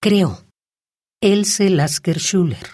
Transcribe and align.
Creo. 0.00 0.38
Else 1.20 1.70
Lasker 1.70 2.20
Schuller. 2.20 2.68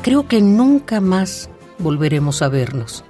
Creo 0.00 0.26
que 0.26 0.40
nunca 0.40 1.02
más 1.02 1.50
volveremos 1.78 2.40
a 2.40 2.48
vernos. 2.48 3.04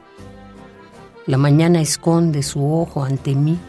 La 1.28 1.38
mañana 1.38 1.80
esconde 1.80 2.42
su 2.42 2.68
ojo 2.68 3.04
ante 3.04 3.36
mí. 3.36 3.60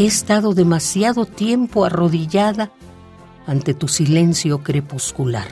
He 0.00 0.06
estado 0.06 0.54
demasiado 0.54 1.26
tiempo 1.26 1.84
arrodillada 1.84 2.70
ante 3.46 3.74
tu 3.74 3.86
silencio 3.86 4.62
crepuscular. 4.62 5.46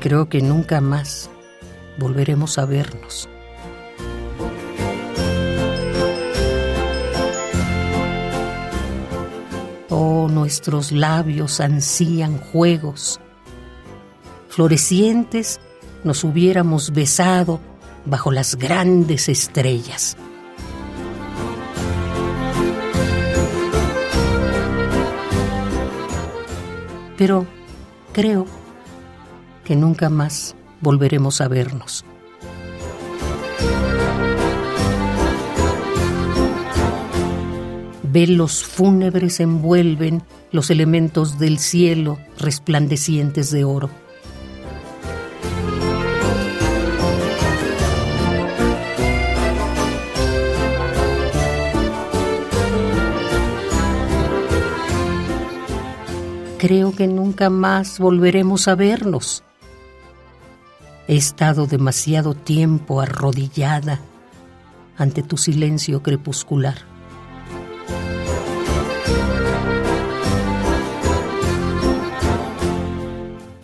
Creo 0.00 0.28
que 0.28 0.42
nunca 0.42 0.82
más 0.82 1.30
volveremos 1.96 2.58
a 2.58 2.66
vernos. 2.66 3.26
Oh, 9.88 10.28
nuestros 10.28 10.90
labios 10.90 11.60
ansían 11.60 12.38
juegos. 12.38 13.20
Florecientes 14.48 15.60
nos 16.02 16.24
hubiéramos 16.24 16.92
besado 16.92 17.60
bajo 18.04 18.32
las 18.32 18.56
grandes 18.56 19.28
estrellas. 19.28 20.16
Pero 27.16 27.46
creo 28.12 28.46
que 29.64 29.76
nunca 29.76 30.10
más 30.10 30.54
volveremos 30.80 31.40
a 31.40 31.48
vernos. 31.48 32.04
Velos 38.08 38.64
fúnebres 38.64 39.40
envuelven 39.40 40.22
los 40.52 40.70
elementos 40.70 41.38
del 41.38 41.58
cielo 41.58 42.18
resplandecientes 42.38 43.50
de 43.50 43.64
oro. 43.64 43.90
Creo 56.58 56.94
que 56.94 57.06
nunca 57.06 57.50
más 57.50 57.98
volveremos 57.98 58.66
a 58.68 58.74
vernos. 58.74 59.42
He 61.08 61.16
estado 61.16 61.66
demasiado 61.66 62.34
tiempo 62.34 63.00
arrodillada 63.00 64.00
ante 64.96 65.22
tu 65.22 65.36
silencio 65.36 66.02
crepuscular. 66.02 66.95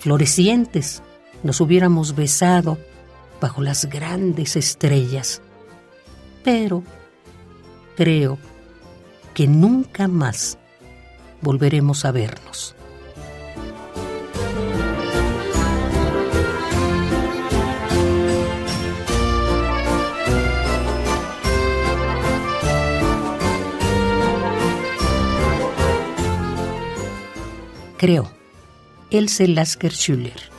Florecientes 0.03 1.00
nos 1.45 1.61
hubiéramos 1.61 2.17
besado 2.17 2.77
bajo 3.41 3.62
las 3.62 3.84
grandes 3.86 4.56
estrellas, 4.56 5.41
pero 6.43 6.82
creo 7.97 8.37
que 9.32 9.47
nunca 9.47 10.09
más 10.09 10.59
volveremos 11.41 12.04
a 12.04 12.10
vernos. 12.10 12.75
creo. 28.03 28.41
Else 29.12 29.47
Lasker 29.47 29.91
Schuller. 29.91 30.52